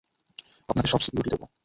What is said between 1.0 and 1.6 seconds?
Security দেবো।